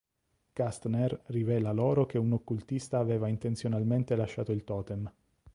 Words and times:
Kastner 0.53 1.21
rivela 1.27 1.71
loro 1.71 2.07
che 2.07 2.17
un 2.17 2.31
occultista 2.33 2.97
aveva 2.97 3.27
intenzionalmente 3.27 4.15
lasciato 4.15 4.51
il 4.51 4.63
totem. 4.63 5.13